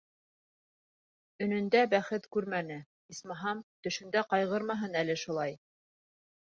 [1.47, 2.79] Өнөндә бәхет күрмәне,
[3.17, 5.59] исмаһам, төшөндә ҡайғырмаһын әле шулай.